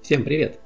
[0.00, 0.58] Всем привет!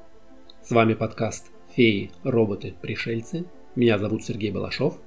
[0.63, 3.45] С вами подкаст «Феи, роботы, пришельцы».
[3.75, 5.01] Меня зовут Сергей Балашов.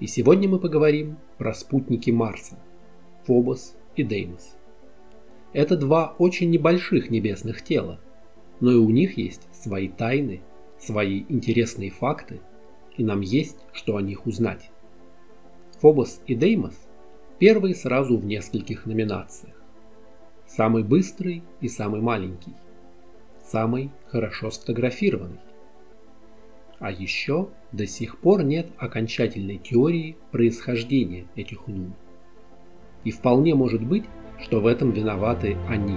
[0.00, 2.58] И сегодня мы поговорим про спутники Марса–
[3.26, 4.56] Фобос и Деймос.
[5.52, 8.00] Это два очень небольших небесных тела,
[8.58, 10.40] но и у них есть свои тайны,
[10.80, 12.40] свои интересные факты,
[12.96, 14.70] и нам есть что о них узнать.
[15.80, 16.74] Фобос и Деймос–
[17.38, 19.62] первые сразу в нескольких номинациях.
[20.48, 22.54] Самый быстрый и самый маленький–
[23.50, 25.40] самый хорошо сфотографированный.
[26.78, 31.94] А еще до сих пор нет окончательной теории происхождения этих лун.
[33.04, 34.04] И вполне может быть,
[34.40, 35.96] что в этом виноваты они,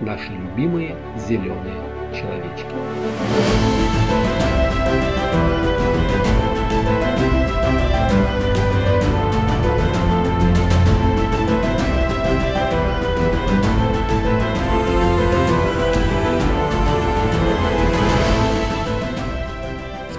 [0.00, 1.80] наши любимые зеленые
[2.12, 3.73] человечки.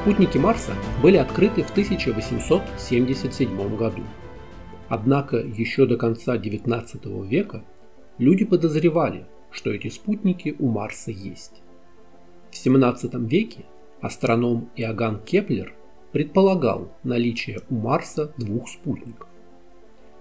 [0.06, 4.04] Спутники Марса были открыты в 1877 году.
[4.88, 7.64] Однако еще до конца XIX века
[8.20, 11.64] люди подозревали, что эти спутники у Марса есть.
[12.52, 13.66] В XVII веке
[14.00, 15.74] астроном Иоганн Кеплер
[16.12, 19.28] предполагал наличие у Марса двух спутников.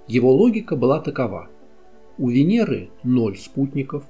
[0.09, 1.51] Его логика была такова.
[2.17, 4.05] У Венеры 0 спутников,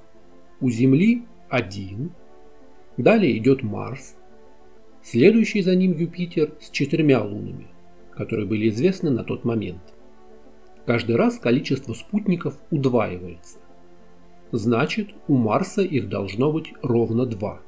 [0.61, 2.11] у Земли 1,
[2.95, 4.15] далее идет Марс–
[5.05, 7.67] Следующий за ним Юпитер с четырьмя лунами,
[8.09, 9.93] которые были известны на тот момент.
[10.87, 13.59] Каждый раз количество спутников удваивается.
[14.51, 17.61] Значит, у Марса их должно быть ровно два.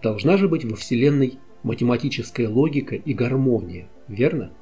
[0.00, 4.52] Должна же быть во Вселенной математическая логика и гармония, верно?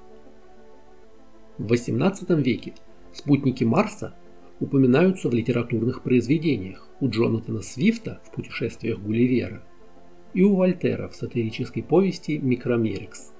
[1.58, 2.72] В XVIII веке
[3.12, 4.14] спутники Марса
[4.60, 9.62] упоминаются в литературных произведениях у Джонатана Свифта в «Путешествиях Гулливера»
[10.34, 13.32] и у Вольтера в сатирической повести «Микромерикс».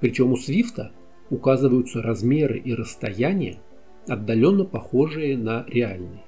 [0.00, 0.92] Причем у Свифта
[1.28, 3.58] указываются размеры и расстояния,
[4.08, 6.24] отдаленно похожие на реальные.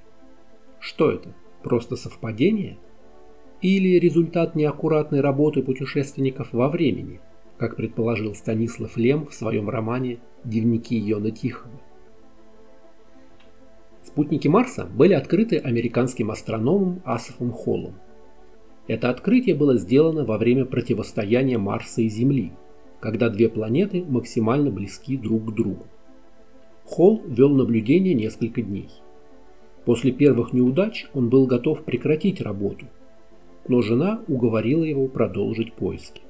[0.79, 1.33] Что это?
[1.63, 2.77] Просто совпадение?
[3.61, 7.19] Или результат неаккуратной работы путешественников во времени,
[7.57, 11.73] как предположил Станислав Лем в своем романе «Дневники Йона Тихого»?
[14.03, 17.95] Спутники Марса были открыты американским астрономом Асофом Холлом
[18.87, 22.51] это открытие было сделано во время противостояния Марса и Земли,
[22.99, 25.85] когда две планеты максимально близки друг к другу.
[26.85, 28.89] Холл вел наблюдение несколько дней.
[29.85, 32.85] После первых неудач он был готов прекратить работу,
[33.67, 36.21] но жена уговорила его продолжить поиски.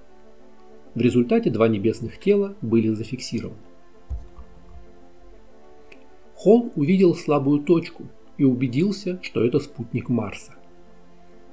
[0.95, 3.57] В результате два небесных тела были зафиксированы.
[6.35, 8.03] Холл увидел слабую точку
[8.37, 10.53] и убедился, что это спутник Марса.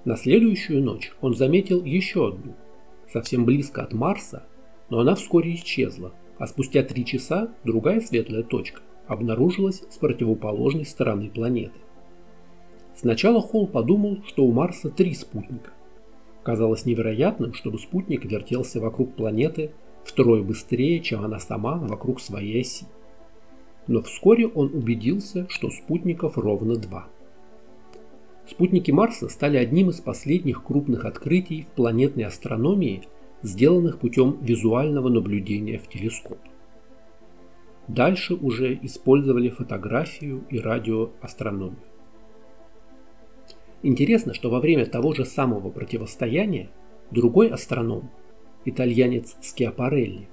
[0.07, 2.55] На следующую ночь он заметил еще одну,
[3.13, 4.47] совсем близко от Марса,
[4.89, 11.29] но она вскоре исчезла, а спустя три часа другая светлая точка обнаружилась с противоположной стороны
[11.29, 11.79] планеты.
[12.95, 15.71] Сначала Холл подумал, что у Марса три спутника.
[16.45, 19.73] Казалось невероятным, чтобы спутник вертелся вокруг планеты
[20.05, 22.87] втрое быстрее, чем она сама вокруг своей оси.
[23.87, 27.07] Но вскоре он убедился, что спутников ровно два–
[28.47, 33.05] Спутники Марса стали одним из последних крупных открытий в планетной астрономии,
[33.43, 36.39] сделанных путем визуального наблюдения в телескоп.
[37.89, 41.79] Дальше уже использовали фотографию и радиоастрономию.
[43.83, 46.71] Интересно, что во время того же самого противостояния
[47.11, 48.11] другой астроном,
[48.65, 50.29] итальянец Скиапарелли,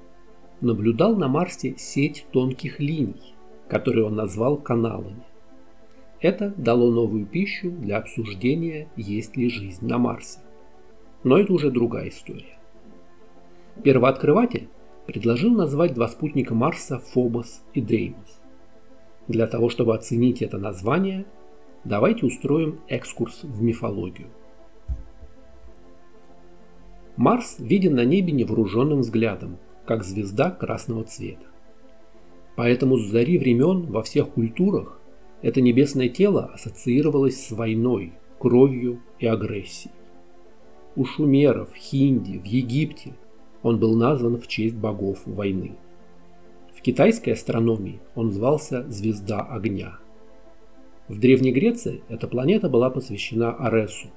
[0.59, 3.35] наблюдал на Марсе сеть тонких линий,
[3.69, 5.23] которые он назвал каналами.
[6.19, 10.39] Это дало новую пищу для обсуждения, есть ли жизнь на Марсе.
[11.23, 12.57] Но это уже другая история.
[13.83, 14.67] Первооткрыватель
[15.05, 18.41] предложил назвать два спутника Марса Фобос и Деймос.
[19.27, 21.25] Для того, чтобы оценить это название,
[21.83, 24.29] давайте устроим экскурс в мифологию.
[27.15, 31.45] Марс виден на небе невооруженным взглядом, как звезда красного цвета.
[32.55, 34.96] Поэтому с зари времен во всех культурах
[35.41, 39.93] это небесное тело ассоциировалось с войной, кровью и агрессией.
[40.95, 43.13] У шумеров, хинди, в Египте
[43.61, 45.77] он был назван в честь богов войны.
[46.75, 49.99] В китайской астрономии он звался «Звезда огня».
[51.07, 54.07] В Древней Греции эта планета была посвящена Аресу,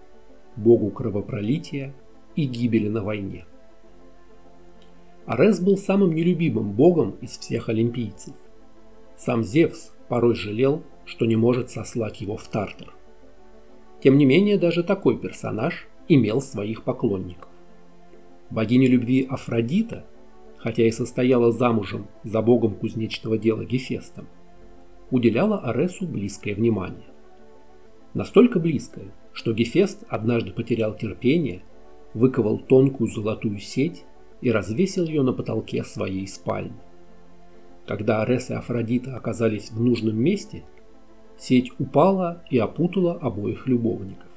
[0.57, 1.95] богу кровопролития
[2.35, 3.47] и гибели на войне.
[5.27, 8.35] Арес был самым нелюбимым богом из всех олимпийцев.
[9.17, 12.95] Сам Зевс порой жалел, что не может сослать его в Тартар.
[14.01, 17.49] Тем не менее, даже такой персонаж имел своих поклонников.
[18.49, 20.07] Богиня любви Афродита,
[20.57, 24.29] хотя и состояла замужем за богом кузнечного дела Гефестом,
[25.11, 27.09] уделяла Аресу близкое внимание.
[28.15, 31.63] Настолько близкое, что Гефест однажды потерял терпение,
[32.15, 34.05] выковал тонкую золотую сеть
[34.43, 36.79] и развесил ее на потолке своей спальни.
[37.85, 40.63] Когда Арес и Афродита оказались в нужном месте,
[41.41, 44.29] сеть упала и опутала обоих любовников.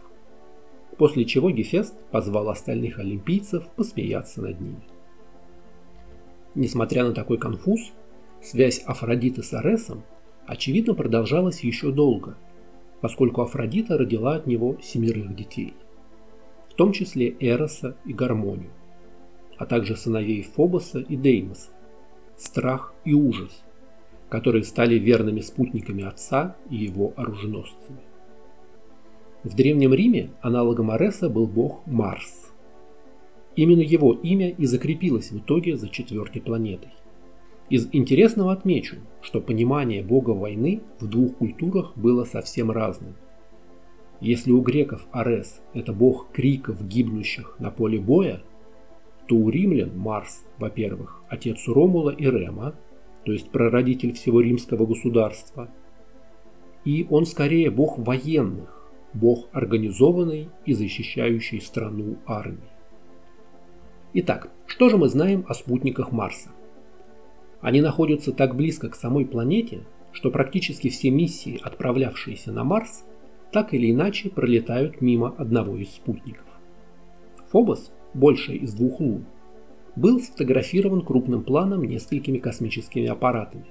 [0.97, 4.83] После чего Гефест позвал остальных олимпийцев посмеяться над ними.
[6.55, 7.91] Несмотря на такой конфуз,
[8.41, 10.03] связь Афродиты с Аресом
[10.45, 12.37] очевидно продолжалась еще долго,
[13.01, 15.73] поскольку Афродита родила от него семерых детей,
[16.69, 18.71] в том числе Эроса и Гармонию,
[19.57, 21.71] а также сыновей Фобоса и Деймоса,
[22.37, 23.63] страх и ужас,
[24.33, 27.99] которые стали верными спутниками отца и его оруженосцами.
[29.43, 32.51] В Древнем Риме аналогом Ареса был бог Марс.
[33.55, 36.89] Именно его имя и закрепилось в итоге за четвертой планетой.
[37.69, 43.13] Из интересного отмечу, что понимание бога войны в двух культурах было совсем разным.
[44.19, 48.41] Если у греков Арес– это бог криков гибнущих на поле боя,
[49.27, 52.73] то у римлян Марс, во-первых, отец Ромула и Рема,
[53.25, 55.69] то есть прародитель всего римского государства,
[56.85, 62.59] и он скорее бог военных, бог организованный и защищающий страну армии.
[64.13, 66.49] Итак, что же мы знаем о спутниках Марса?
[67.61, 73.05] Они находятся так близко к самой планете, что практически все миссии, отправлявшиеся на Марс,
[73.51, 76.45] так или иначе пролетают мимо одного из спутников.
[77.51, 79.25] Фобос большая из двух лун,
[79.95, 83.65] был сфотографирован крупным планом несколькими космическими аппаратами,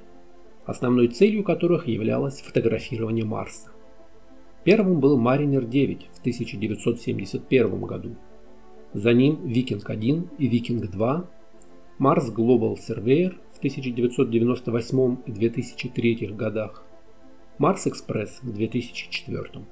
[0.64, 3.70] основной целью которых являлось фотографирование Марса.
[4.64, 8.16] Первым был Mariner 9 в 1971 году.
[8.92, 11.26] За ним Викинг-1 и Викинг-2,
[11.98, 16.84] Mars Global Surveyor в 1998 и 2003 годах,
[17.58, 19.64] Марс Экспресс в 2004.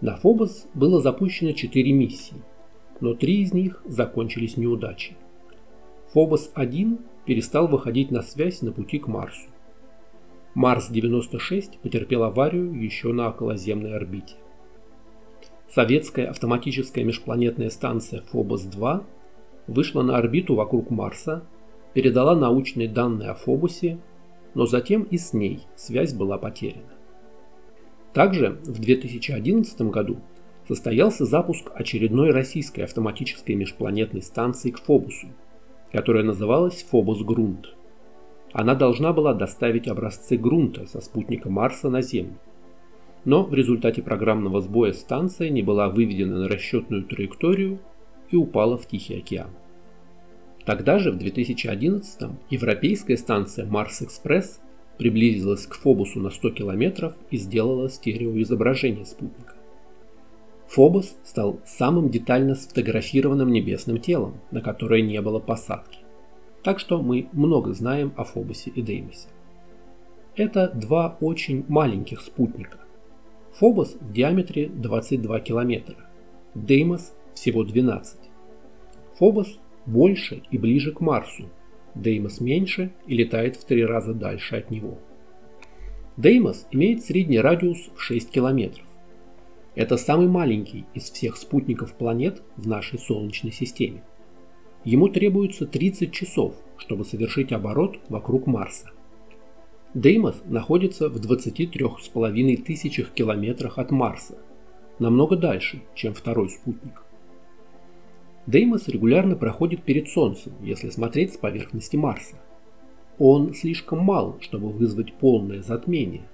[0.00, 2.36] На Фобос было запущено 4 миссии–
[3.02, 5.16] но три из них закончились неудачей.
[6.14, 9.48] Фобос-1 перестал выходить на связь на пути к Марсу.
[10.54, 14.34] Марс-96 потерпел аварию еще на околоземной орбите.
[15.70, 19.04] Советская автоматическая межпланетная станция Фобос-2
[19.68, 21.44] вышла на орбиту вокруг Марса,
[21.94, 23.98] передала научные данные о Фобосе,
[24.54, 26.92] но затем и с ней связь была потеряна.
[28.12, 30.18] Также в 2011 году
[30.68, 35.28] состоялся запуск очередной российской автоматической межпланетной станции к Фобусу,
[35.92, 37.74] которая называлась Фобус-Грунт.
[38.52, 42.38] Она должна была доставить образцы грунта со спутника Марса на Землю.
[43.24, 47.78] Но в результате программного сбоя станция не была выведена на расчетную траекторию
[48.30, 49.50] и упала в Тихий океан.
[50.64, 54.60] Тогда же, в 2011 европейская станция Марс-Экспресс
[54.98, 59.51] приблизилась к Фобусу на 100 километров и сделала стереоизображение спутника.
[60.72, 65.98] Фобос стал самым детально сфотографированным небесным телом, на которое не было посадки.
[66.62, 69.28] Так что мы много знаем о Фобосе и Деймосе.
[70.34, 72.78] Это два очень маленьких спутника.
[73.58, 75.96] Фобос в диаметре 22 километра,
[76.54, 78.18] Деймос всего 12.
[79.18, 81.50] Фобос больше и ближе к Марсу,
[81.94, 84.96] Деймос меньше и летает в три раза дальше от него.
[86.16, 88.86] Деймос имеет средний радиус в 6 километров.
[89.74, 94.02] Это самый маленький из всех спутников планет в нашей Солнечной системе.
[94.84, 98.90] Ему требуется 30 часов, чтобы совершить оборот вокруг Марса.
[99.94, 104.38] Деймос находится в 23,5 тысячах километрах от Марса,
[104.98, 107.02] намного дальше, чем второй спутник.
[108.46, 112.36] Деймос регулярно проходит перед Солнцем, если смотреть с поверхности Марса.
[113.18, 116.24] Он слишком мал, чтобы вызвать полное затмение,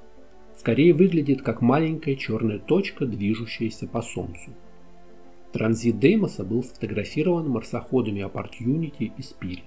[0.59, 4.51] скорее выглядит как маленькая черная точка, движущаяся по Солнцу.
[5.53, 9.63] Транзит Деймоса был сфотографирован марсоходами Opportunity и Spirit.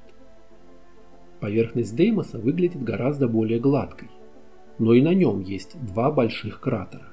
[1.40, 4.10] Поверхность Деймоса выглядит гораздо более гладкой,
[4.80, 7.08] но и на нем есть два больших кратера.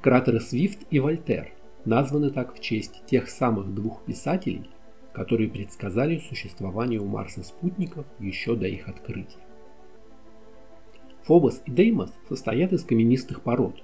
[0.00, 1.52] Кратеры Свифт и Вольтер
[1.84, 4.70] названы так в честь тех самых двух писателей,
[5.12, 9.49] которые предсказали существование у Марса спутников еще до их открытия.
[11.30, 13.76] Фобос и Деймос состоят из каменистых пород.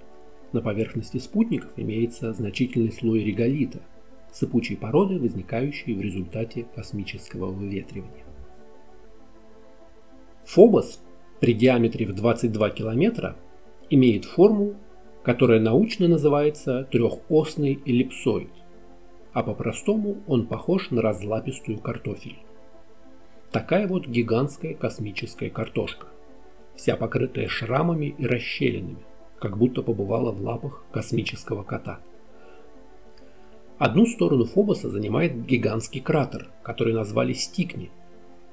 [0.50, 3.82] На поверхности спутников имеется значительный слой реголита,
[4.32, 8.24] сыпучей породы, возникающей в результате космического выветривания.
[10.44, 11.00] Фобос
[11.38, 13.36] при диаметре в 22 километра
[13.90, 14.74] имеет форму,
[15.22, 18.50] которая научно называется трехосный эллипсоид,
[19.32, 22.38] а по-простому он похож на разлапистую картофель.
[23.52, 26.08] Такая вот гигантская космическая картошка,
[26.76, 28.98] вся покрытая шрамами и расщелинами,
[29.38, 32.00] как будто побывала в лапах космического кота.
[33.78, 37.90] Одну сторону Фобоса занимает гигантский кратер, который назвали Стикни,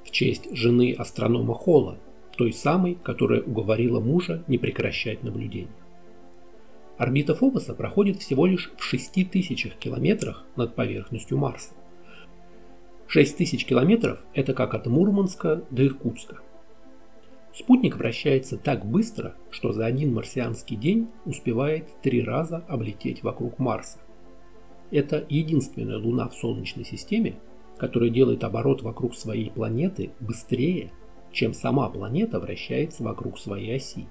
[0.03, 1.97] в честь жены астронома Холла,
[2.35, 5.71] той самой, которая уговорила мужа не прекращать наблюдение.
[6.97, 11.73] Орбита Фобоса проходит всего лишь в 6000 километрах над поверхностью Марса.
[13.07, 16.39] 6000 километров– это как от Мурманска до Иркутска.
[17.53, 23.99] Спутник вращается так быстро, что за один марсианский день успевает три раза облететь вокруг Марса–
[24.93, 27.35] это единственная Луна в Солнечной системе,
[27.77, 30.91] которая делает оборот вокруг своей планеты быстрее,
[31.31, 34.05] чем сама планета вращается вокруг своей оси.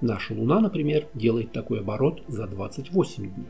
[0.00, 3.48] Наша Луна, например, делает такой оборот за 28 дней.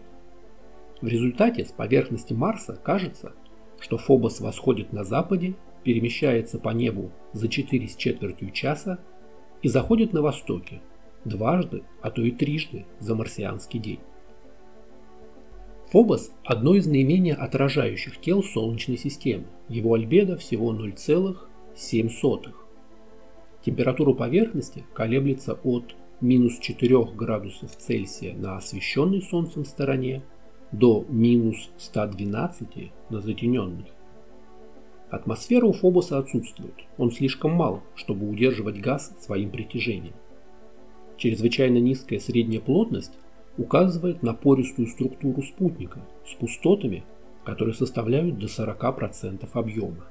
[1.01, 3.33] В результате с поверхности Марса кажется,
[3.79, 8.99] что Фобос восходит на западе, перемещается по небу за 4 с четвертью часа
[9.63, 10.81] и заходит на востоке
[11.25, 14.01] дважды, а то и трижды за марсианский день.
[15.93, 19.47] Фобос– одно из наименее отражающих тел Солнечной системы.
[19.69, 22.53] Его альбедо всего 0,7.
[23.65, 30.23] Температура поверхности колеблется от минус 4 градусов Цельсия на освещенной Солнцем стороне
[30.71, 33.87] до минус 112 на затененной.
[35.11, 40.15] Атмосфера у Фобоса отсутствует, он слишком мал, чтобы удерживать газ своим притяжением.
[41.17, 43.13] Чрезвычайно низкая средняя плотность
[43.59, 47.03] указывает на пористую структуру спутника с пустотами,
[47.45, 50.07] которые составляют до 40% объема.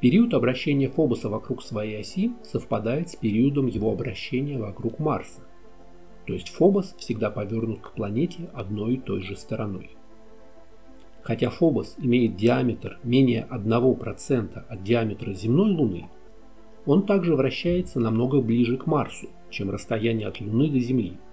[0.00, 5.40] Период обращения Фобоса вокруг своей оси совпадает с периодом его обращения вокруг Марса,
[6.26, 9.90] то есть Фобос всегда повернут к планете одной и той же стороной.
[11.30, 16.08] Хотя Фобос имеет диаметр менее 1% от диаметра земной Луны,
[16.86, 21.12] он также вращается намного ближе к Марсу, чем расстояние от Луны до Земли–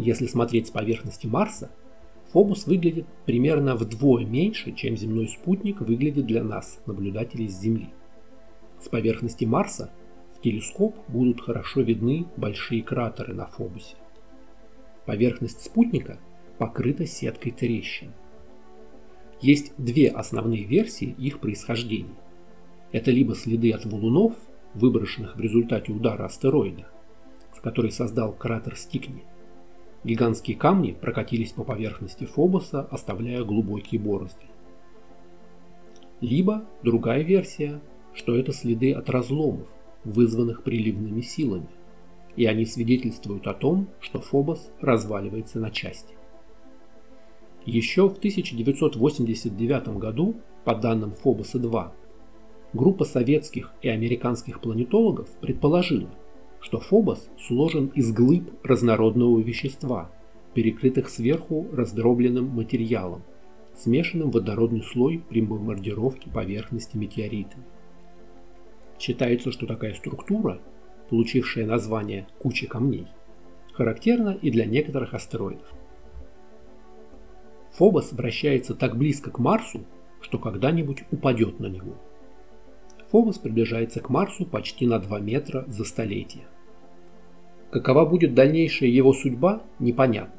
[0.00, 1.70] если смотреть с поверхности Марса,
[2.32, 7.88] Фобос выглядит примерно вдвое меньше, чем земной спутник выглядит для нас, наблюдателей с Земли.
[8.80, 9.90] С поверхности Марса
[10.36, 13.96] в телескоп будут хорошо видны большие кратеры на Фобосе.
[15.04, 16.18] Поверхность спутника
[16.58, 18.12] покрыта сеткой трещин.
[19.40, 22.16] Есть две основные версии их происхождения.
[22.92, 24.34] Это либо следы от валунов,
[24.74, 26.88] выброшенных в результате удара астероида,
[27.52, 29.24] в который создал кратер Стикни,
[30.04, 34.46] Гигантские камни прокатились по поверхности Фобоса, оставляя глубокие борозды.
[36.20, 37.80] Либо другая версия,
[38.14, 39.66] что это следы от разломов,
[40.04, 41.68] вызванных приливными силами,
[42.36, 46.14] и они свидетельствуют о том, что Фобос разваливается на части.
[47.68, 51.90] Еще в 1989 году, по данным Фобоса-2,
[52.72, 56.08] группа советских и американских планетологов предположила,
[56.62, 60.10] что Фобос сложен из глыб разнородного вещества,
[60.54, 63.22] перекрытых сверху раздробленным материалом,
[63.76, 67.64] смешанным водородный слой при бомбардировке поверхности метеоритами.
[68.98, 70.58] Считается, что такая структура,
[71.10, 73.08] получившая название «куча камней»,
[73.74, 75.70] характерна и для некоторых астероидов.
[77.72, 79.84] Фобос вращается так близко к Марсу,
[80.20, 81.94] что когда-нибудь упадет на него–
[83.10, 86.44] Фобос приближается к Марсу почти на 2 метра за столетие.
[87.70, 90.34] Какова будет дальнейшая его судьба, непонятно.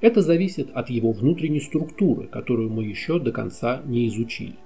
[0.00, 4.56] Это зависит от его внутренней структуры, которую мы еще до конца не изучили.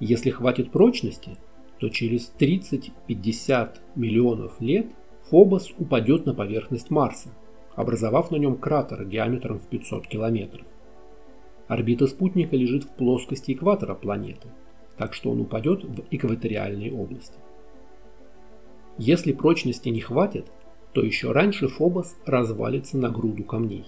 [0.00, 1.36] Если хватит прочности,
[1.80, 4.86] то через 30-50 миллионов лет
[5.30, 7.30] Фобос упадет на поверхность Марса,
[7.74, 10.66] образовав на нем кратер диаметром в 500 километров.
[11.68, 14.48] Орбита спутника лежит в плоскости экватора планеты–
[14.98, 17.38] так что он упадет в экваториальной области.
[18.98, 20.50] Если прочности не хватит,
[20.92, 23.86] то еще раньше Фобос развалится на груду камней.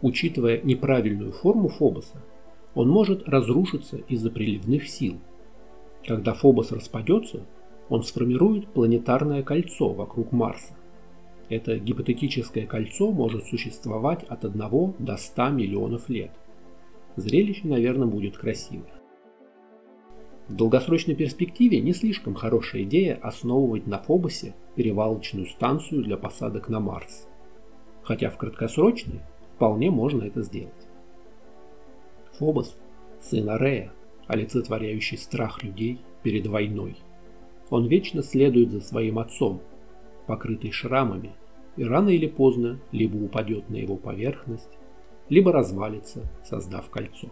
[0.00, 2.22] Учитывая неправильную форму Фобоса,
[2.74, 5.18] он может разрушиться из-за приливных сил.
[6.06, 7.44] Когда Фобос распадется,
[7.90, 10.74] он сформирует планетарное кольцо вокруг Марса.
[11.50, 16.30] Это гипотетическое кольцо может существовать от 1 до 100 миллионов лет.
[17.16, 18.92] Зрелище, наверное, будет красивое.
[20.48, 26.80] В долгосрочной перспективе не слишком хорошая идея основывать на Фобосе перевалочную станцию для посадок на
[26.80, 27.28] Марс.
[28.02, 29.20] Хотя в краткосрочной
[29.54, 30.72] вполне можно это сделать.
[32.38, 32.76] Фобос–
[33.20, 33.92] сын Арея,
[34.26, 36.96] олицетворяющий страх людей перед войной.
[37.70, 39.60] Он вечно следует за своим отцом,
[40.26, 41.32] покрытый шрамами,
[41.76, 44.78] и рано или поздно либо упадет на его поверхность,
[45.28, 47.28] либо развалится, создав кольцо.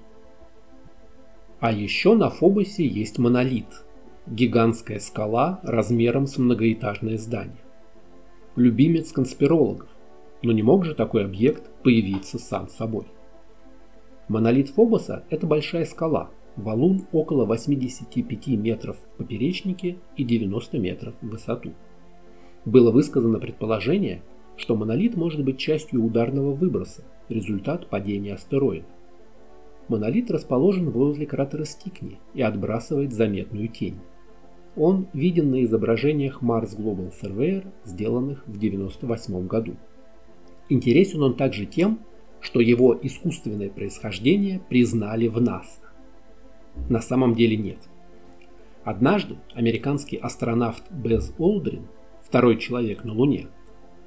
[1.60, 3.66] А еще на Фобосе есть монолит–
[4.26, 7.60] гигантская скала размером с многоэтажное здание.
[8.56, 9.88] Любимец конспирологов,
[10.42, 13.06] но не мог же такой объект появиться сам собой.
[14.28, 21.28] Монолит Фобоса– это большая скала, валун около 85 метров в поперечнике и 90 метров в
[21.28, 21.72] высоту.
[22.64, 24.22] Было высказано предположение,
[24.60, 28.86] что монолит может быть частью ударного выброса, результат падения астероида.
[29.88, 33.98] Монолит расположен возле кратера Стикни и отбрасывает заметную тень.
[34.76, 39.76] Он виден на изображениях Mars Global Surveyor, сделанных в 1998 году.
[40.68, 42.00] Интересен он также тем,
[42.40, 45.80] что его искусственное происхождение признали в НАСА.
[46.88, 47.78] На самом деле нет.
[48.84, 51.86] Однажды американский астронавт Без Олдрин,
[52.22, 53.48] второй человек на Луне,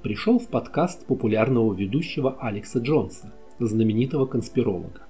[0.03, 5.07] пришел в подкаст популярного ведущего Алекса Джонса, знаменитого конспиролога.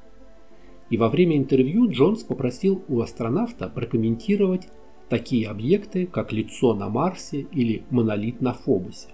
[0.91, 4.67] И во время интервью Джонс попросил у астронавта прокомментировать
[5.09, 9.09] такие объекты, как лицо на Марсе или монолит на Фобосе.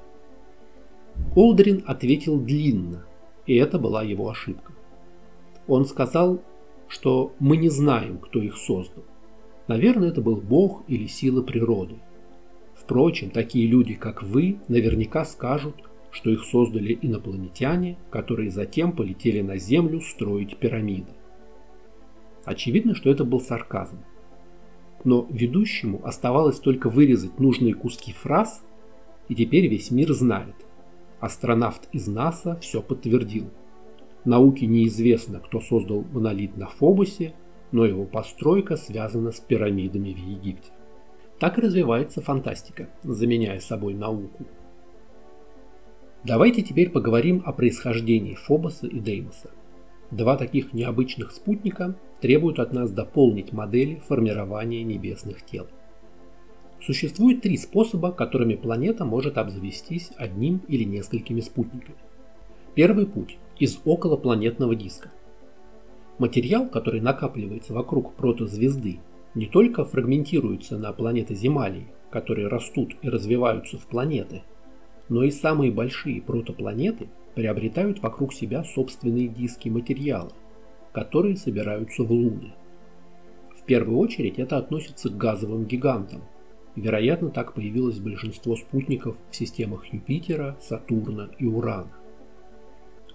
[1.36, 3.06] Олдрин ответил длинно,
[3.46, 4.74] и это была его ошибка.
[5.68, 6.42] Он сказал,
[6.90, 9.06] что мы не знаем, кто их создал.
[9.68, 11.96] Наверное, это был Бог или сила природы.
[12.90, 15.76] Впрочем, такие люди, как вы, наверняка скажут,
[16.10, 21.12] что их создали инопланетяне, которые затем полетели на Землю строить пирамиды.
[22.46, 24.00] Очевидно, что это был сарказм.
[25.04, 28.66] Но ведущему оставалось только вырезать нужные куски фраз,
[29.28, 30.56] и теперь весь мир знает.
[31.20, 33.52] Астронавт из НАСА все подтвердил.
[34.26, 37.36] Науке неизвестно, кто создал монолит на Фобосе,
[37.72, 40.72] но его постройка связана с пирамидами в Египте.
[41.40, 44.46] Так и развивается фантастика, заменяя собой науку.
[46.26, 49.50] Давайте теперь поговорим о происхождении Фобоса и Деймоса.
[50.12, 55.68] Два таких необычных спутника требуют от нас дополнить модели формирования небесных тел.
[56.82, 61.98] Существует три способа, которыми планета может обзавестись одним или несколькими спутниками.
[62.76, 65.12] Первый путь– из околопланетного диска.
[66.18, 69.00] Материал, который накапливается вокруг протозвезды,
[69.40, 74.44] не только фрагментируется на планеты Земалии, которые растут и развиваются в планеты,
[75.08, 80.34] но и самые большие протопланеты приобретают вокруг себя собственные диски материала,
[80.92, 82.52] которые собираются в Луны.
[83.58, 86.22] В первую очередь это относится к газовым гигантам.
[86.76, 91.94] Вероятно, так появилось большинство спутников в системах Юпитера, Сатурна и Урана.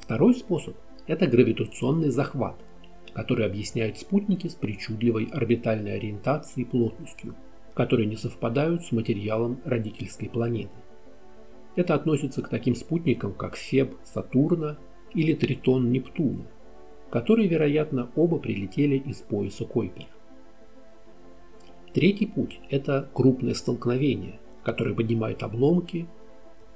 [0.01, 0.75] Второй способ–
[1.07, 2.57] это гравитационный захват,
[3.15, 7.35] который объясняет спутники с причудливой орбитальной ориентацией и плотностью,
[7.75, 10.75] которые не совпадают с материалом родительской планеты.
[11.77, 14.79] Это относится к таким спутникам, как Феб Сатурна
[15.13, 16.47] или Тритон Нептуна,
[17.11, 20.09] которые, вероятно, оба прилетели из пояса Койпера.
[21.93, 26.09] Третий путь– это крупное столкновение, которое поднимает обломки,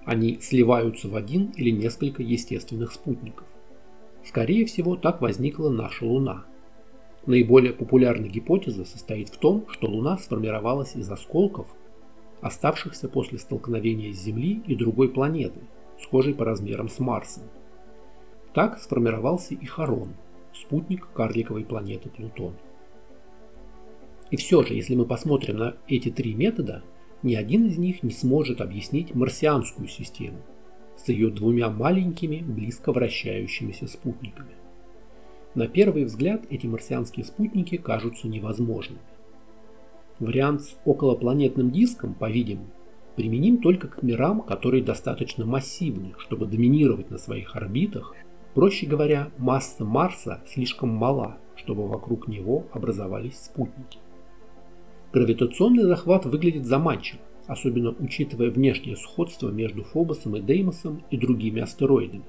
[0.04, 3.46] они сливаются в один или несколько естественных спутников.
[4.24, 6.44] Скорее всего, так возникла наша Луна.
[7.26, 11.66] Наиболее популярная гипотеза состоит в том, что Луна сформировалась из осколков,
[12.40, 15.60] оставшихся после столкновения с Земли и другой планеты,
[16.00, 17.44] схожей по размерам с Марсом.
[18.54, 20.14] Так сформировался и Харон,
[20.54, 22.54] спутник карликовой планеты Плутон.
[24.30, 26.82] И все же, если мы посмотрим на эти три метода,
[27.22, 30.38] ни один из них не сможет объяснить марсианскую систему
[30.98, 34.50] с ее двумя маленькими, близко вращающимися спутниками.
[35.54, 39.00] На первый взгляд эти марсианские спутники кажутся невозможными.
[40.18, 42.68] Вариант с околопланетным диском, по-видимому,
[43.16, 48.14] применим только к мирам, которые достаточно массивны, чтобы доминировать на своих орбитах.
[48.54, 53.98] Проще говоря, масса Марса слишком мала, чтобы вокруг него образовались спутники.
[55.12, 62.24] Гравитационный захват выглядит заманчиво, особенно учитывая внешнее сходство между Фобосом и Деймосом и другими астероидами.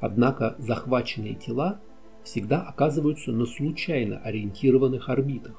[0.00, 1.80] Однако захваченные тела
[2.24, 5.54] всегда оказываются на случайно ориентированных орбитах,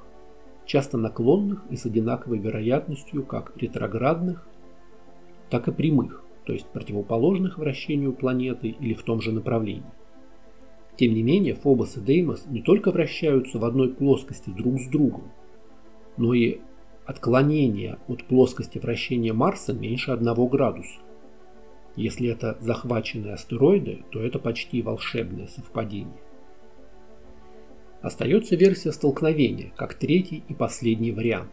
[0.65, 4.45] часто наклонных и с одинаковой вероятностью как ретроградных,
[5.49, 9.83] так и прямых, то есть противоположных вращению планеты или в том же направлении.
[10.97, 15.31] Тем не менее, Фобос и Деймос не только вращаются в одной плоскости друг с другом,
[16.17, 16.59] но и
[17.09, 20.99] отклонение от плоскости вращения Марса меньше 1 градуса.
[21.95, 26.21] Если это захваченные астероиды, то это почти волшебное совпадение.
[28.03, 31.49] Остается версия столкновения, как третий и последний вариант.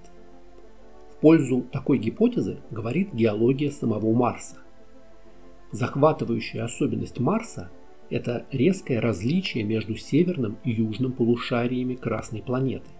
[1.12, 4.58] В пользу такой гипотезы говорит геология самого Марса.
[5.72, 7.70] Захватывающая особенность Марса–
[8.10, 12.90] это резкое различие между северным и южным полушариями Красной планеты.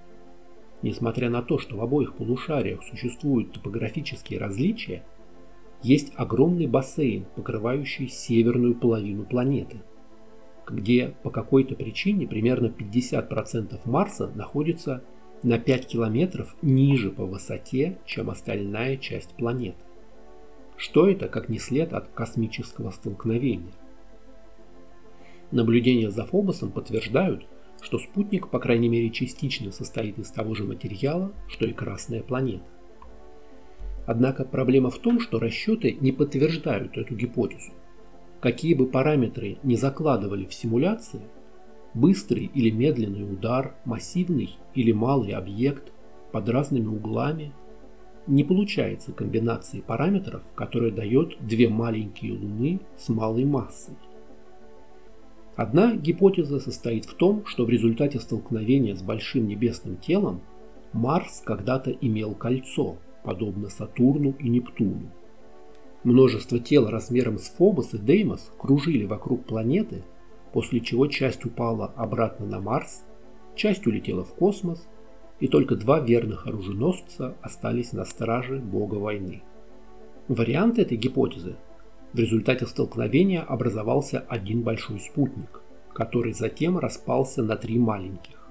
[0.87, 5.03] Несмотря на то, что в обоих полушариях существуют топографические различия,
[5.83, 9.79] есть огромный бассейн, покрывающий северную половину планеты,
[10.65, 15.03] где по какой-то причине примерно 50% Марса находится
[15.43, 19.83] на 5 километров ниже по высоте, чем остальная часть планеты.
[20.77, 23.73] Что это, как не след от космического столкновения?
[25.51, 27.45] Наблюдения за Фобосом подтверждают,
[27.87, 32.67] что спутник, по крайней мере частично, состоит из того же материала, что и Красная планета.
[34.07, 37.71] Однако проблема в том, что расчеты не подтверждают эту гипотезу.
[38.41, 41.21] Какие бы параметры ни закладывали в симуляции,
[41.95, 45.93] быстрый или медленный удар, массивный или малый объект
[46.33, 47.53] под разными углами–
[48.27, 53.95] не получается комбинации параметров, которая дает две маленькие Луны с малой массой.
[55.57, 60.43] Одна гипотеза состоит в том, что в результате столкновения с большим небесным телом
[60.93, 65.11] Марс когда-то имел кольцо, подобно Сатурну и Нептуну.
[66.05, 70.05] Множество тел размером с Фобос и Деймос кружили вокруг планеты,
[70.53, 73.05] после чего часть упала обратно на Марс,
[73.55, 74.87] часть улетела в космос,
[75.41, 79.43] и только два верных оруженосца остались на страже бога войны.
[80.29, 81.57] Вариант этой гипотезы
[82.17, 85.61] в результате столкновения образовался один большой спутник,
[85.93, 88.49] который затем распался на три маленьких.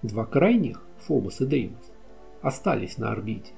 [0.00, 1.92] Два крайних, Фобос и Деймос,
[2.40, 3.52] остались на орбите,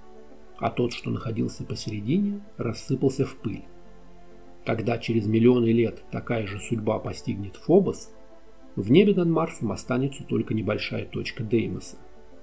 [0.59, 3.62] а тот, что находился посередине, рассыпался в пыль.
[4.66, 8.12] Когда через миллионы лет такая же судьба постигнет Фобос,
[8.74, 11.96] в небе над Марсом останется только небольшая точка Деймоса,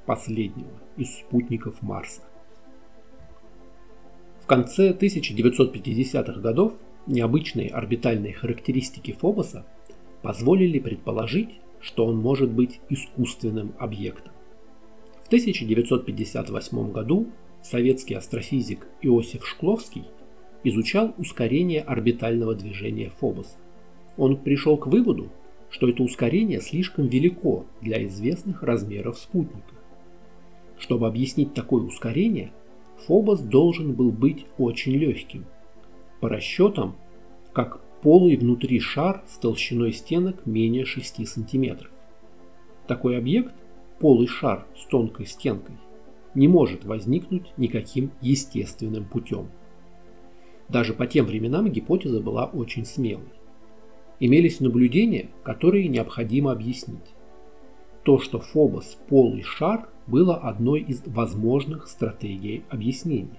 [0.05, 2.21] последнего из спутников Марса.
[4.39, 6.75] В конце 1950-х годов
[7.07, 9.65] необычные орбитальные характеристики Фобоса
[10.21, 11.49] позволили предположить,
[11.81, 14.33] что он может быть искусственным объектом.
[15.23, 17.27] В 1958 году
[17.61, 20.05] советский астрофизик Иосиф Шкловский
[20.63, 23.57] изучал ускорение орбитального движения Фобоса.
[24.17, 25.29] Он пришел к выводу,
[25.69, 29.75] что это ускорение слишком велико для известных размеров спутника.
[30.77, 32.51] Чтобы объяснить такое ускорение,
[33.07, 35.45] Фобос должен был быть очень легким.
[36.25, 36.95] По расчетам,
[37.53, 41.87] как полый внутри шар с толщиной стенок менее 6 см.
[42.87, 43.53] Такой объект,
[43.99, 45.75] полый шар с тонкой стенкой,
[46.33, 49.49] не может возникнуть никаким естественным путем.
[50.67, 53.29] Даже по тем временам гипотеза была очень смелой.
[54.19, 57.13] Имелись наблюдения, которые необходимо объяснить.
[58.01, 63.37] То, что Фобос– полый шар, было одной из возможных стратегий объяснения.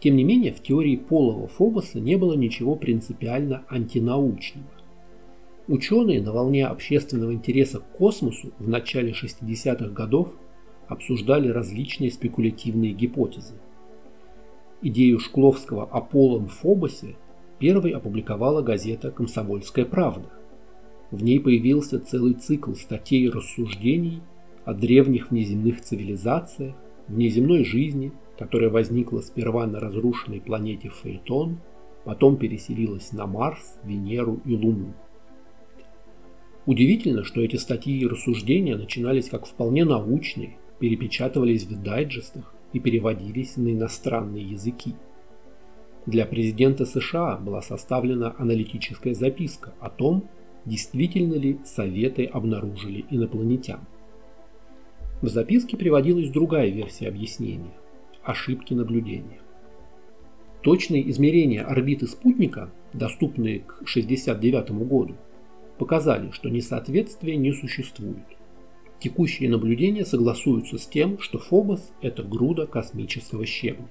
[0.00, 4.66] Тем не менее, в теории полого Фобоса не было ничего принципиально антинаучного.
[5.68, 10.30] Ученые на волне общественного интереса к космосу в начале 60-х годов
[10.88, 13.54] обсуждали различные спекулятивные гипотезы.
[14.82, 17.16] Идею Шкловского о полом Фобосе
[17.58, 20.30] первой опубликовала газета «Комсомольская правда».
[21.10, 24.22] В ней появился целый цикл статей и рассуждений
[24.64, 26.74] о древних внеземных цивилизациях,
[27.08, 31.58] внеземной жизни, которая возникла сперва на разрушенной планете Фейтон,
[32.04, 34.94] потом переселилась на Марс, Венеру и Луну.
[36.64, 43.58] Удивительно, что эти статьи и рассуждения начинались как вполне научные, перепечатывались в дайджестах и переводились
[43.58, 44.94] на иностранные языки.
[46.06, 50.30] Для президента США была составлена аналитическая записка о том,
[50.64, 53.80] действительно ли Советы обнаружили инопланетян.
[55.20, 57.74] В записке приводилась другая версия объяснения–
[58.22, 59.40] ошибки наблюдения.
[60.62, 65.14] Точные измерения орбиты спутника, доступные к 1969 году,
[65.78, 68.24] показали, что несоответствия не существует.
[68.98, 73.88] Текущие наблюдения согласуются с тем, что Фобос– это груда космического щебня.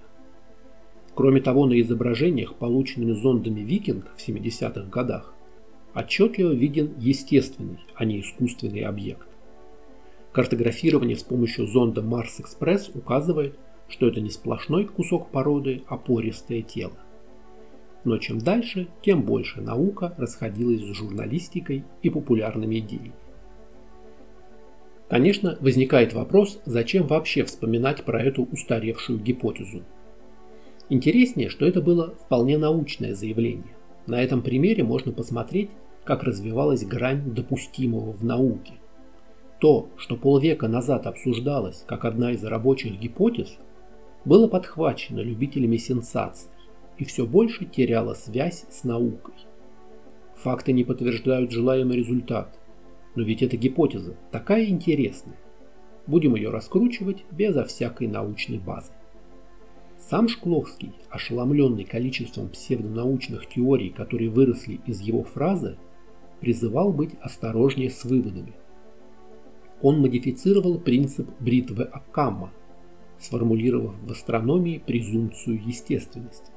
[1.15, 5.33] Кроме того, на изображениях, полученными зондами «Викинг» в 70-х годах,
[5.95, 9.27] отчетливо виден естественный, а не искусственный объект.
[10.31, 13.57] Картографирование с помощью зонда Марс-Экспресс указывает,
[13.89, 16.97] что это не сплошной кусок породы, а пористое тело.
[18.03, 23.13] Но чем дальше, тем больше наука расходилась с журналистикой и популярными идеями.
[25.09, 29.81] Конечно, возникает вопрос, зачем вообще вспоминать про эту устаревшую гипотезу.
[30.87, 33.75] Интереснее, что это было вполне научное заявление.
[34.05, 35.69] На этом примере можно посмотреть,
[36.03, 38.73] как развивалась грань допустимого в науке.
[39.59, 43.57] То, что полвека назад обсуждалось как одна из рабочих гипотез,
[44.25, 46.49] было подхвачено любителями сенсаций
[46.97, 49.33] и все больше теряла связь с наукой.
[50.35, 52.59] Факты не подтверждают желаемый результат,
[53.15, 55.39] но ведь эта гипотеза такая интересная.
[56.07, 58.91] Будем ее раскручивать безо всякой научной базы.
[59.97, 65.77] Сам Шкловский, ошеломленный количеством псевдонаучных теорий, которые выросли из его фразы,
[66.39, 68.53] призывал быть осторожнее с выводами.
[69.81, 72.51] Он модифицировал принцип бритвы Аккамма,
[73.19, 76.51] сформулировав в астрономии презумпцию естественности.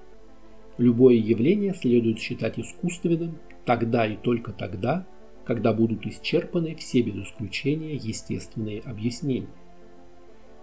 [0.79, 5.07] Любое явление следует считать искусственным тогда и только тогда,
[5.45, 9.49] когда будут исчерпаны все без исключения естественные объяснения.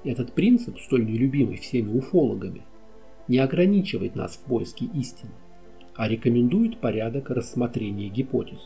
[0.03, 2.61] Этот принцип, столь нелюбимый всеми уфологами,
[3.27, 5.31] не ограничивает нас в поиске истины,
[5.95, 8.61] а рекомендует порядок рассмотрения гипотез.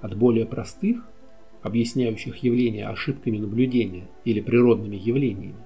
[0.00, 1.04] От более простых,
[1.62, 5.56] объясняющих явления ошибками наблюдения или природными явлениями,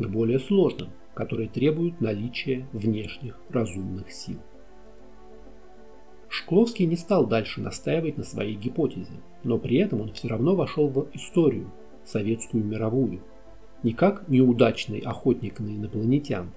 [0.00, 4.38] к более сложным, которые требуют наличия внешних разумных сил.
[6.28, 10.88] Шкловский не стал дальше настаивать на своей гипотезе, но при этом он все равно вошел
[10.88, 11.70] в историю,
[12.04, 13.20] советскую мировую,
[13.82, 16.52] не как неудачный охотник на инопланетян,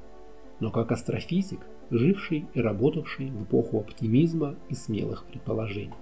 [0.59, 5.93] но как астрофизик, живший и работавший в эпоху оптимизма и смелых предположений.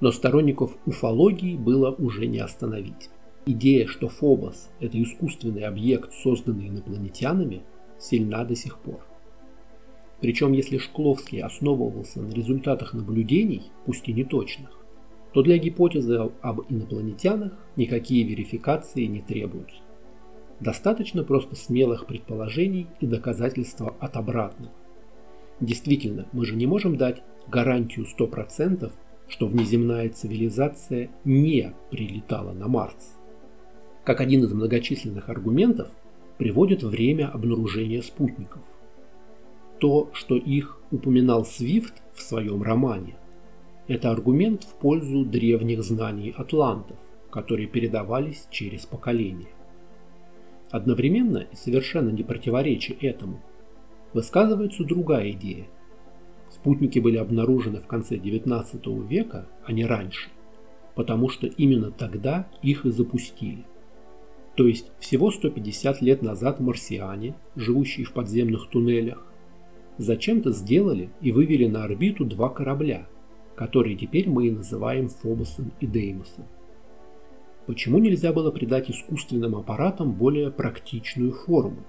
[0.00, 3.10] Но сторонников уфологии было уже не остановить.
[3.46, 7.62] Идея, что Фобос– это искусственный объект, созданный инопланетянами,
[7.98, 9.06] сильна до сих пор.
[10.22, 14.70] Причем если Шкловский основывался на результатах наблюдений, пусть и неточных,
[15.34, 19.82] то для гипотезы об инопланетянах никакие верификации не требуются.
[20.60, 24.72] Достаточно просто смелых предположений и доказательства от обратного.
[25.60, 28.90] Действительно, мы же не можем дать гарантию 100%,
[29.28, 33.18] что внеземная цивилизация не прилетала на Марс.
[34.04, 35.88] Как один из многочисленных аргументов
[36.36, 38.60] приводит время обнаружения спутников.
[39.78, 43.16] То, что их упоминал Свифт в своем романе,
[43.88, 46.98] это аргумент в пользу древних знаний атлантов,
[47.30, 49.48] которые передавались через поколения.
[50.70, 53.40] Одновременно и совершенно не противоречия этому,
[54.12, 55.66] высказывается другая идея.
[56.50, 60.28] Спутники были обнаружены в конце XIX века, а не раньше,
[60.94, 63.64] потому что именно тогда их и запустили.
[64.54, 69.26] То есть всего 150 лет назад марсиане, живущие в подземных туннелях,
[69.98, 73.06] зачем-то сделали и вывели на орбиту два корабля,
[73.56, 76.44] которые теперь мы и называем Фобосом и Деймосом.
[77.66, 81.82] Почему нельзя было придать искусственным аппаратам более практичную форму?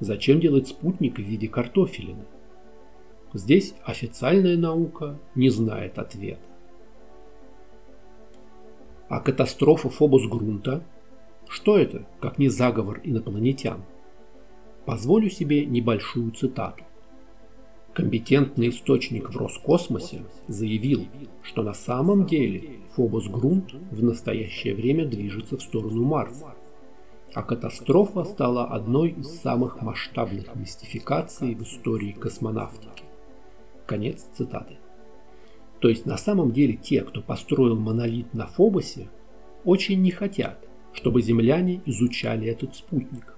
[0.00, 2.24] Зачем делать спутник в виде картофелины?
[3.32, 6.42] Здесь официальная наука не знает ответа.
[9.08, 10.84] А катастрофа Фобос грунта?
[11.52, 13.82] Что это, как не заговор инопланетян?
[14.86, 16.82] Позволю себе небольшую цитату.
[17.92, 21.06] Компетентный источник в Роскосмосе заявил,
[21.42, 26.54] что на самом деле Фобос Грунт в настоящее время движется в сторону Марса,
[27.34, 33.04] а катастрофа стала одной из самых масштабных мистификаций в истории космонавтики.
[33.84, 34.78] Конец цитаты.
[35.80, 39.10] То есть на самом деле те, кто построил монолит на Фобосе,
[39.64, 43.36] очень не хотят, чтобы земляне изучали этот спутник.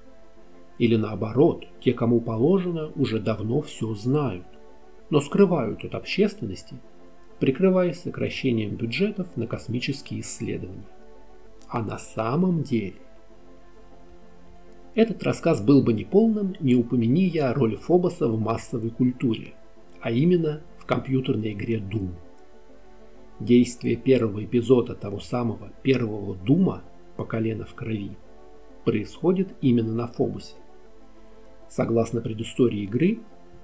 [0.78, 4.46] Или наоборот, те, кому положено, уже давно все знают,
[5.10, 6.76] но скрывают от общественности,
[7.38, 10.86] прикрываясь сокращением бюджетов на космические исследования.
[11.68, 12.94] А на самом деле...
[14.94, 19.54] Этот рассказ был бы неполным, не упомяни я о роли Фобоса в массовой культуре,
[20.00, 22.10] а именно в компьютерной игре Doom.
[23.40, 26.84] Действие первого эпизода того самого первого Дума
[27.16, 28.16] по колено в крови
[28.84, 30.54] происходит именно на Фобосе.
[31.68, 33.20] Согласно предыстории игры,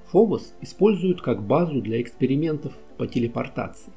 [0.06, 3.92] Фобос используют как базу для экспериментов по телепортации.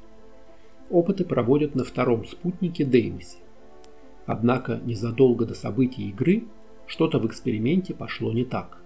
[0.90, 3.38] Опыты проводят на втором спутнике Деймосе.
[4.26, 6.44] Однако незадолго до событий игры
[6.86, 8.78] что-то в эксперименте пошло не так.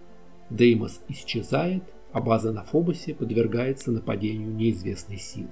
[0.51, 5.51] Деймос исчезает, а база на Фобосе подвергается нападению неизвестной силы.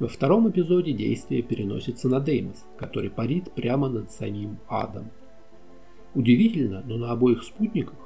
[0.00, 5.10] Во втором эпизоде действие переносится на Деймос, который парит прямо над самим адом.
[6.14, 7.98] Удивительно, но на обоих спутниках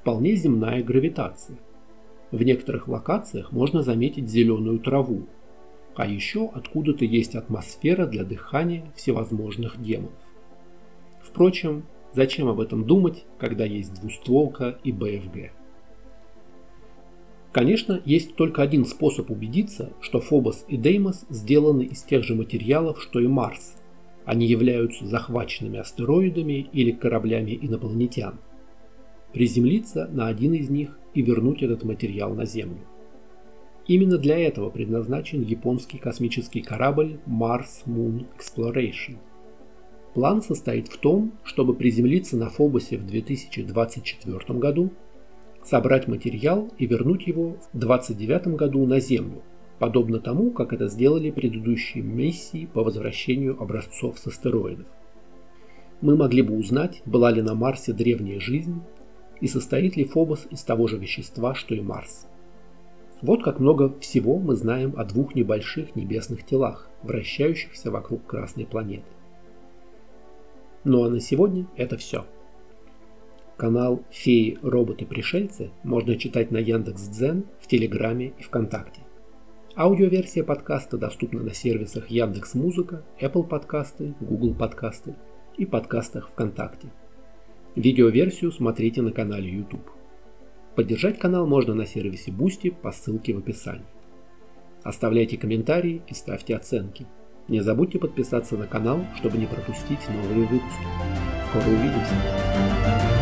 [0.00, 1.58] вполне земная гравитация.
[2.30, 5.26] В некоторых локациях можно заметить зеленую траву,
[5.94, 10.14] а еще откуда-то есть атмосфера для дыхания всевозможных демонов.
[11.22, 15.52] Впрочем, зачем об этом думать, когда есть двустволка и БФГ?
[17.54, 23.00] Конечно, есть только один способ убедиться, что Фобос и Деймос сделаны из тех же материалов,
[23.00, 23.76] что и Марс.
[24.26, 28.40] Они являются захваченными астероидами или кораблями инопланетян–
[29.34, 32.78] Приземлиться на один из них и вернуть этот материал на Землю.
[33.88, 39.16] Именно для этого предназначен японский космический корабль Mars Moon Exploration.
[40.14, 44.92] План состоит в том, чтобы приземлиться на Фобосе в 2024 году,
[45.64, 49.42] собрать материал и вернуть его в 2029 году на Землю,
[49.78, 54.86] подобно тому, как это сделали предыдущие миссии по возвращению образцов с астероидов.
[56.00, 58.82] Мы могли бы узнать, была ли на Марсе древняя жизнь
[59.40, 62.26] и состоит ли Фобос из того же вещества, что и Марс.
[63.22, 69.06] Вот как много всего мы знаем о двух небольших небесных телах, вращающихся вокруг Красной планеты.
[70.84, 72.26] Ну а на сегодня это все.
[73.56, 79.02] Канал «Феи, роботы, пришельцы» можно читать на Яндекс.Дзен, в Телеграме и ВКонтакте.
[79.76, 85.14] Аудиоверсия подкаста доступна на сервисах Яндекс Музыка, Apple подкасты, Google подкасты
[85.56, 86.88] и подкастах ВКонтакте.
[87.76, 89.88] Видеоверсию смотрите на канале YouTube.
[90.74, 93.86] Поддержать канал можно на сервисе Boosty по ссылке в описании.
[94.82, 97.06] Оставляйте комментарии и ставьте оценки.
[97.46, 100.84] Не забудьте подписаться на канал, чтобы не пропустить новые выпуски.
[101.50, 103.13] Скоро увидимся!